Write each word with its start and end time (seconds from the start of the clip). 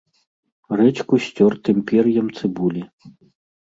Рэдзьку 0.81 1.15
з 1.27 1.37
цёртым 1.37 1.77
пер'ем 1.95 2.35
цыбулі. 2.39 2.81